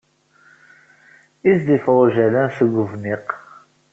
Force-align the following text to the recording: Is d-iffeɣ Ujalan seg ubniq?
Is 1.49 1.59
d-iffeɣ 1.67 1.97
Ujalan 2.03 2.47
seg 2.57 2.71
ubniq? 2.83 3.27